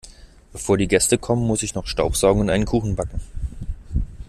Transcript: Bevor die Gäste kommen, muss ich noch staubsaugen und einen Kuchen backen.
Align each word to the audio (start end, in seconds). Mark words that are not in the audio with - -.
Bevor 0.51 0.79
die 0.79 0.87
Gäste 0.87 1.19
kommen, 1.19 1.45
muss 1.45 1.61
ich 1.61 1.75
noch 1.75 1.85
staubsaugen 1.85 2.41
und 2.41 2.49
einen 2.49 2.65
Kuchen 2.65 2.95
backen. 2.95 3.21